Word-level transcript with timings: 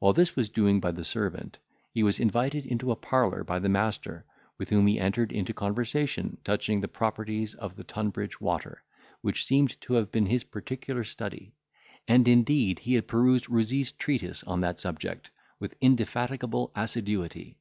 While 0.00 0.14
this 0.14 0.34
was 0.34 0.48
doing 0.48 0.80
by 0.80 0.90
the 0.90 1.04
servant, 1.04 1.58
he 1.94 2.02
was 2.02 2.18
invited 2.18 2.66
into 2.66 2.90
a 2.90 2.96
parlour 2.96 3.44
by 3.44 3.60
the 3.60 3.68
master, 3.68 4.24
with 4.58 4.68
whom 4.70 4.88
he 4.88 4.98
entered 4.98 5.30
into 5.30 5.54
conversation 5.54 6.38
touching 6.42 6.80
the 6.80 6.88
properties 6.88 7.54
of 7.54 7.76
the 7.76 7.84
Tunbridge 7.84 8.40
water, 8.40 8.82
which 9.20 9.44
seemed 9.46 9.80
to 9.82 9.92
have 9.92 10.10
been 10.10 10.26
his 10.26 10.42
particular 10.42 11.04
study; 11.04 11.54
and 12.08 12.26
indeed 12.26 12.80
he 12.80 12.94
had 12.94 13.06
perused 13.06 13.48
Rouzee's 13.48 13.92
treatise 13.92 14.42
on 14.42 14.60
that 14.62 14.80
subject 14.80 15.30
with 15.60 15.76
indefatigable 15.80 16.72
assiduity. 16.74 17.56